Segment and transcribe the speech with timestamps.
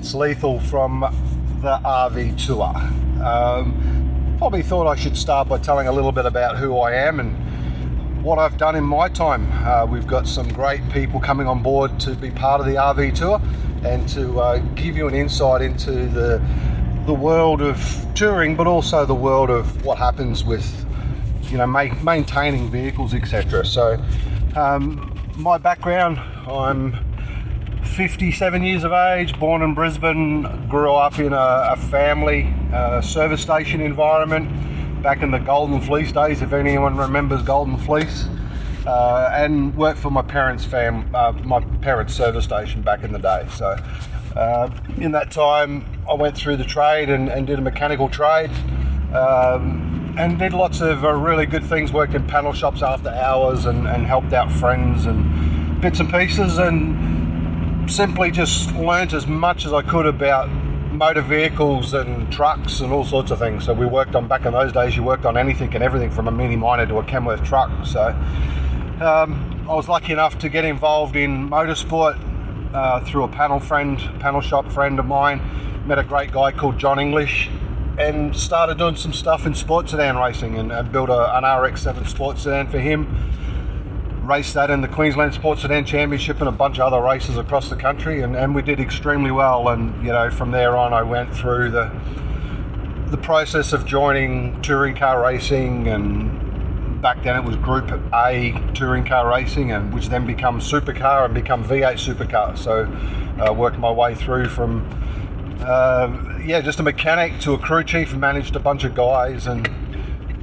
[0.00, 1.00] It's Lethal from
[1.60, 2.74] the RV Tour.
[3.22, 7.20] Um, probably thought I should start by telling a little bit about who I am
[7.20, 9.46] and what I've done in my time.
[9.52, 13.14] Uh, we've got some great people coming on board to be part of the RV
[13.14, 13.42] Tour
[13.84, 16.42] and to uh, give you an insight into the
[17.04, 20.66] the world of touring, but also the world of what happens with
[21.50, 23.66] you know ma- maintaining vehicles, etc.
[23.66, 24.02] So,
[24.56, 27.09] um, my background, I'm
[27.90, 33.42] 57 years of age, born in Brisbane, grew up in a, a family uh, service
[33.42, 38.26] station environment back in the Golden Fleece days, if anyone remembers Golden Fleece.
[38.86, 43.18] Uh, and worked for my parents' fam, uh, my parents' service station back in the
[43.18, 43.46] day.
[43.50, 43.76] So,
[44.36, 48.50] uh, in that time, I went through the trade and, and did a mechanical trade,
[49.12, 51.92] um, and did lots of uh, really good things.
[51.92, 56.56] Worked in panel shops after hours and, and helped out friends and bits and pieces,
[56.56, 57.19] and
[57.88, 60.48] simply just learnt as much as I could about
[60.92, 63.64] motor vehicles and trucks and all sorts of things.
[63.64, 64.96] So we worked on back in those days.
[64.96, 67.70] You worked on anything and everything from a Mini Minor to a Kenworth truck.
[67.86, 68.08] So
[69.00, 72.18] um, I was lucky enough to get involved in motorsport
[72.74, 75.40] uh, through a panel friend, panel shop friend of mine.
[75.86, 77.48] Met a great guy called John English
[77.98, 82.06] and started doing some stuff in sports sedan racing and, and built a, an RX-7
[82.08, 83.06] sports sedan for him.
[84.22, 87.68] Raced that in the Queensland Sports Sedan Championship and a bunch of other races across
[87.68, 89.68] the country, and, and we did extremely well.
[89.68, 91.90] And you know, from there on, I went through the
[93.08, 96.40] the process of joining touring car racing and
[97.02, 101.34] back then it was Group A touring car racing, and which then becomes supercar and
[101.34, 102.56] become V8 supercar.
[102.56, 102.84] So,
[103.42, 104.86] uh, worked my way through from
[105.62, 109.46] uh, yeah, just a mechanic to a crew chief, and managed a bunch of guys,
[109.46, 109.68] and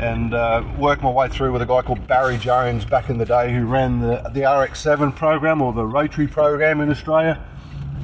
[0.00, 3.26] and uh, worked my way through with a guy called Barry Jones back in the
[3.26, 7.44] day, who ran the the RX7 program or the Rotary program in Australia.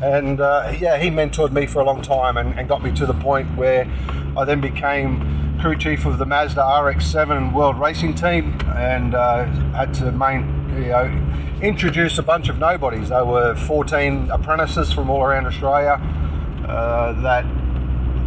[0.03, 3.07] And uh, yeah, he mentored me for a long time and, and got me to
[3.07, 3.91] the point where
[4.37, 9.95] I then became crew chief of the Mazda RX-7 World Racing Team, and uh, had
[9.95, 13.09] to main, you know, introduce a bunch of nobodies.
[13.09, 15.99] There were 14 apprentices from all around Australia
[16.69, 17.47] uh, that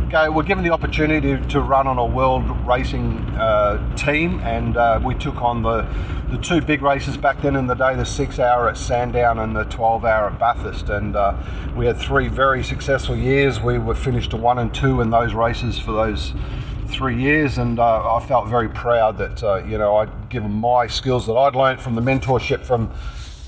[0.09, 4.99] go, were given the opportunity to run on a world racing uh, team, and uh,
[5.03, 5.87] we took on the
[6.29, 9.65] the two big races back then in the day: the six-hour at Sandown and the
[9.65, 10.89] 12-hour at Bathurst.
[10.89, 11.35] And uh,
[11.75, 13.59] we had three very successful years.
[13.59, 16.33] We were finished one and two in those races for those
[16.87, 20.87] three years, and uh, I felt very proud that uh, you know I'd given my
[20.87, 22.91] skills that I'd learned from the mentorship from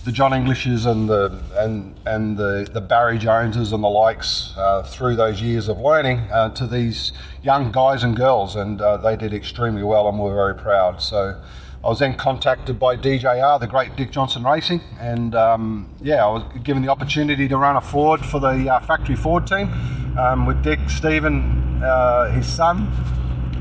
[0.04, 4.84] the John Englishes and the and and the, the Barry Joneses and the likes uh,
[4.84, 7.12] through those years of learning uh, to these
[7.44, 11.02] young guys and girls, and uh, they did extremely well, and we're very proud.
[11.02, 11.42] So.
[11.84, 16.30] I was then contacted by DJR, the great Dick Johnson Racing, and um, yeah, I
[16.30, 19.74] was given the opportunity to run a Ford for the uh, factory Ford team
[20.16, 22.82] um, with Dick, Steven, uh, his son,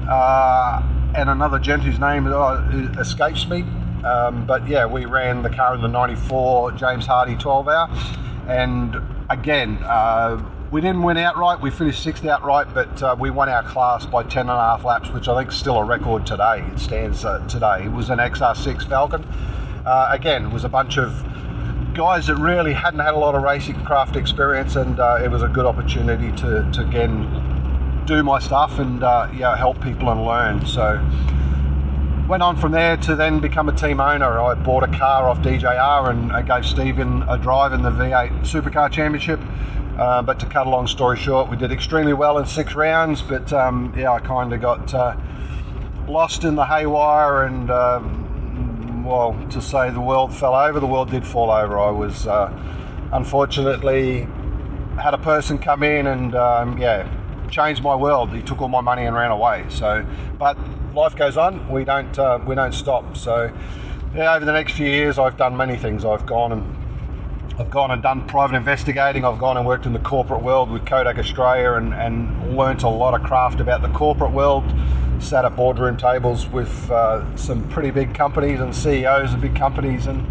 [0.06, 0.82] uh,
[1.16, 2.26] and another gent whose name
[2.98, 3.64] escapes me.
[4.04, 7.88] Um, but yeah, we ran the car in the 94 James Hardie 12 hour.
[8.48, 8.96] And
[9.28, 11.60] again, uh, we didn't win outright.
[11.60, 14.84] We finished sixth outright, but uh, we won our class by 10 and a half
[14.84, 16.64] laps, which I think is still a record today.
[16.72, 17.84] It stands uh, today.
[17.84, 19.24] It was an XR6 Falcon.
[19.84, 21.24] Uh, again, it was a bunch of
[21.94, 25.42] guys that really hadn't had a lot of racing craft experience, and uh, it was
[25.42, 30.24] a good opportunity to, to again do my stuff and uh, yeah, help people and
[30.24, 30.64] learn.
[30.66, 31.04] So
[32.30, 34.38] went on from there to then become a team owner.
[34.38, 38.42] I bought a car off DJR and I gave Steven a drive in the V8
[38.42, 39.40] Supercar Championship.
[39.98, 43.20] Uh, but to cut a long story short, we did extremely well in six rounds.
[43.20, 45.16] But um, yeah, I kind of got uh,
[46.06, 51.10] lost in the haywire, and um, well, to say the world fell over, the world
[51.10, 51.80] did fall over.
[51.80, 52.56] I was uh,
[53.12, 54.28] unfortunately
[55.02, 57.08] had a person come in and um, yeah
[57.50, 58.30] changed my world.
[58.30, 59.66] He took all my money and ran away.
[59.68, 60.06] So,
[60.38, 60.56] but
[60.94, 61.68] life goes on.
[61.68, 63.16] We don't uh, we don't stop.
[63.16, 63.52] So,
[64.14, 66.04] yeah, over the next few years, I've done many things.
[66.04, 66.76] I've gone and
[67.60, 69.24] I've gone and done private investigating.
[69.24, 72.88] I've gone and worked in the corporate world with Kodak Australia and, and learnt a
[72.88, 74.64] lot of craft about the corporate world.
[75.18, 80.06] Sat at boardroom tables with uh, some pretty big companies and CEOs of big companies
[80.06, 80.26] and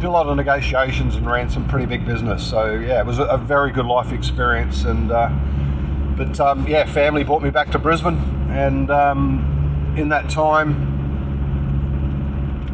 [0.00, 2.44] did a lot of negotiations and ran some pretty big business.
[2.44, 5.12] So yeah, it was a, very good life experience and.
[5.12, 5.30] Uh,
[6.16, 8.18] but um, yeah, family brought me back to Brisbane,
[8.50, 10.92] and um, in that time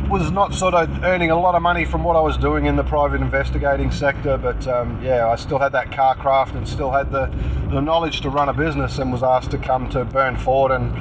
[0.09, 2.77] was not sort of earning a lot of money from what I was doing in
[2.77, 4.39] the private investigating sector.
[4.39, 7.27] But um, yeah, I still had that car craft and still had the,
[7.71, 10.93] the knowledge to run a business, and was asked to come to Burn Ford and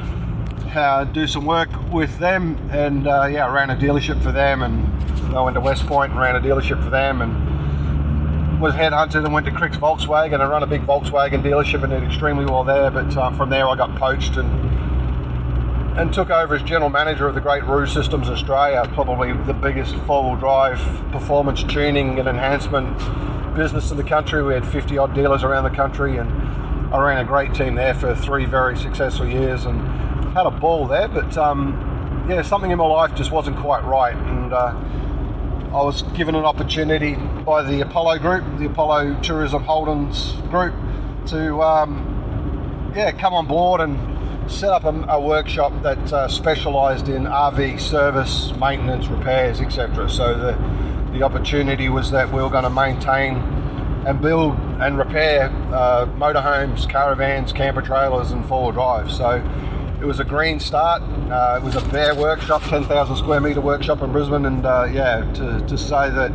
[0.76, 2.58] uh, do some work with them.
[2.72, 6.12] And uh, yeah, I ran a dealership for them, and I went to West Point
[6.12, 7.57] and ran a dealership for them, and
[8.60, 12.04] was headhunted and went to Cricks Volkswagen and run a big Volkswagen dealership and did
[12.04, 12.90] extremely well there.
[12.90, 14.78] But uh, from there, I got poached and
[15.98, 19.96] and took over as general manager of the Great Roo Systems Australia, probably the biggest
[20.06, 20.78] four-wheel drive
[21.12, 22.96] performance tuning and enhancement
[23.56, 24.44] business in the country.
[24.44, 26.30] We had 50 odd dealers around the country, and
[26.94, 29.82] I ran a great team there for three very successful years and
[30.36, 31.08] had a ball there.
[31.08, 34.76] But um, yeah, something in my life just wasn't quite right, and uh,
[35.74, 37.16] I was given an opportunity
[37.46, 40.74] by the Apollo Group, the Apollo Tourism Holdings Group,
[41.28, 47.10] to um, yeah come on board and set up a, a workshop that uh, specialised
[47.10, 50.10] in RV service, maintenance, repairs, etc.
[50.10, 50.54] So the
[51.12, 53.36] the opportunity was that we were going to maintain
[54.06, 59.12] and build and repair uh, motorhomes, caravans, camper trailers, and four-wheel drive.
[59.12, 59.42] So
[60.00, 61.02] it was a green start.
[61.02, 65.22] Uh, it was a bare workshop, 10,000 square metre workshop in Brisbane, and uh, yeah,
[65.34, 66.32] to, to say that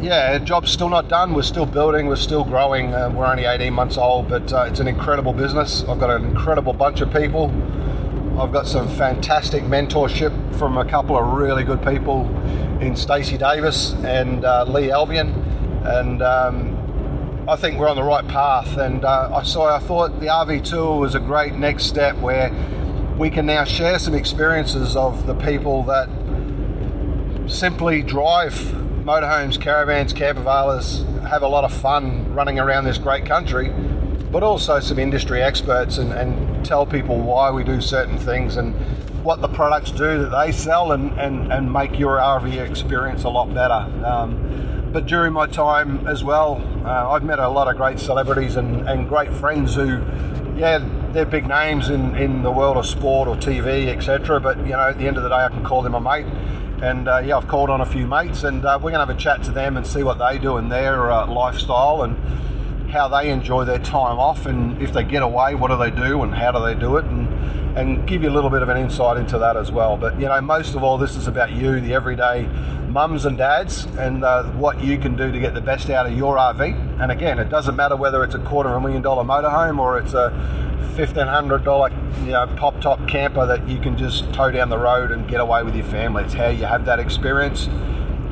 [0.00, 1.34] yeah, job's still not done.
[1.34, 2.06] We're still building.
[2.06, 2.94] We're still growing.
[2.94, 5.82] Uh, we're only 18 months old, but uh, it's an incredible business.
[5.88, 7.50] I've got an incredible bunch of people.
[8.38, 12.28] I've got some fantastic mentorship from a couple of really good people
[12.80, 15.30] in Stacey Davis and uh, Lee Albion,
[15.84, 16.77] and um,
[17.48, 18.76] I think we're on the right path.
[18.76, 22.52] And uh, I saw, I thought the RV tour was a great next step where
[23.16, 26.10] we can now share some experiences of the people that
[27.50, 33.70] simply drive motorhomes, caravans, campervalas, have a lot of fun running around this great country,
[34.30, 38.74] but also some industry experts and, and tell people why we do certain things and
[39.24, 43.30] what the products do that they sell and, and, and make your RV experience a
[43.30, 43.90] lot better.
[44.04, 48.56] Um, but during my time as well, uh, I've met a lot of great celebrities
[48.56, 50.02] and, and great friends who,
[50.56, 50.78] yeah,
[51.12, 54.40] they're big names in, in the world of sport or TV, etc.
[54.40, 56.26] But you know, at the end of the day, I can call them a mate
[56.82, 59.10] and uh, yeah, I've called on a few mates, and uh, we're going to have
[59.10, 62.16] a chat to them and see what they do in their uh, lifestyle and
[62.90, 66.22] how they enjoy their time off, and if they get away, what do they do,
[66.22, 67.27] and how do they do it, and
[67.76, 69.96] and give you a little bit of an insight into that as well.
[69.96, 72.46] But you know, most of all, this is about you, the everyday
[72.88, 76.16] mums and dads, and uh, what you can do to get the best out of
[76.16, 77.00] your RV.
[77.00, 79.98] And again, it doesn't matter whether it's a quarter of a million dollar motorhome or
[79.98, 80.30] it's a
[80.96, 85.28] $1,500 you know, pop top camper that you can just tow down the road and
[85.28, 86.24] get away with your family.
[86.24, 87.66] It's how you have that experience,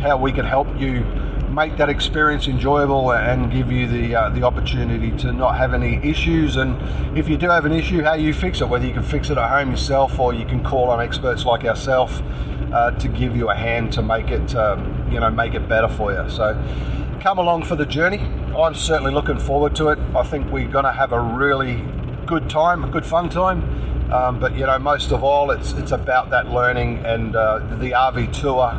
[0.01, 1.05] how we can help you
[1.51, 5.97] make that experience enjoyable and give you the uh, the opportunity to not have any
[6.09, 6.57] issues.
[6.57, 6.77] And
[7.17, 9.39] if you do have an issue, how you fix it, whether you can fix it
[9.39, 12.23] at home yourself or you can call on experts like ourselves
[12.73, 15.89] uh, to give you a hand to make it um, you know make it better
[15.89, 16.29] for you.
[16.31, 16.55] So
[17.21, 18.19] come along for the journey.
[18.57, 19.99] I'm certainly looking forward to it.
[20.15, 21.83] I think we're going to have a really
[22.27, 23.63] good time, a good fun time.
[24.13, 27.91] Um, but you know, most of all, it's it's about that learning, and uh, the
[27.91, 28.73] RV tour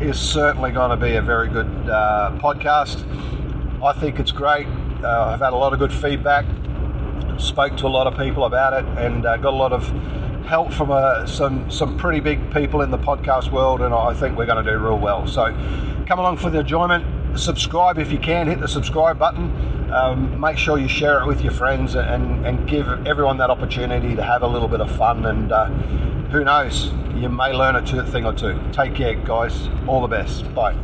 [0.00, 3.04] is certainly going to be a very good uh, podcast.
[3.82, 4.66] I think it's great.
[5.02, 6.44] Uh, I've had a lot of good feedback.
[7.38, 9.88] Spoke to a lot of people about it, and uh, got a lot of
[10.46, 14.36] help from uh, some some pretty big people in the podcast world, and I think
[14.36, 15.26] we're going to do real well.
[15.26, 15.46] So,
[16.06, 17.04] come along for the enjoyment
[17.36, 19.92] subscribe if you can, hit the subscribe button.
[19.92, 24.14] Um, make sure you share it with your friends and, and give everyone that opportunity
[24.14, 25.24] to have a little bit of fun.
[25.26, 25.66] And uh,
[26.30, 28.60] who knows, you may learn a thing or two.
[28.72, 29.68] Take care, guys.
[29.86, 30.54] All the best.
[30.54, 30.76] Bye.